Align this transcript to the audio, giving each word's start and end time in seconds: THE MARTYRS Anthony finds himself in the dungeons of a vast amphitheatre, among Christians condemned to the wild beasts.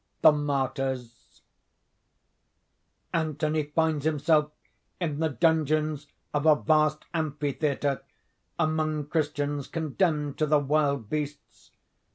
THE 0.21 0.31
MARTYRS 0.31 1.43
Anthony 3.13 3.61
finds 3.65 4.03
himself 4.03 4.49
in 4.99 5.19
the 5.19 5.29
dungeons 5.29 6.07
of 6.33 6.47
a 6.47 6.55
vast 6.55 7.05
amphitheatre, 7.13 8.01
among 8.57 9.05
Christians 9.09 9.67
condemned 9.67 10.39
to 10.39 10.47
the 10.47 10.57
wild 10.57 11.07
beasts. 11.07 11.69